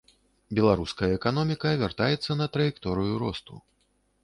[0.59, 3.63] Беларуская эканоміка вяртаецца на траекторыю росту.